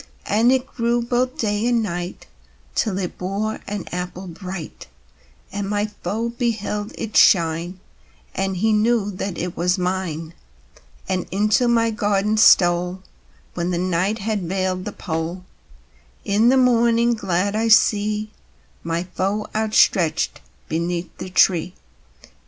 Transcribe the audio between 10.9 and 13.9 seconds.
And into my garden stole When the